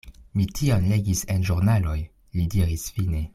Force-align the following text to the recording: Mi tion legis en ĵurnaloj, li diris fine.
Mi 0.39 0.45
tion 0.59 0.87
legis 0.93 1.21
en 1.35 1.45
ĵurnaloj, 1.51 1.97
li 2.39 2.49
diris 2.55 2.89
fine. 2.97 3.23